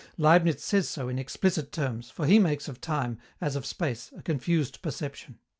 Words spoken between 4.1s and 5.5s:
a confused perception.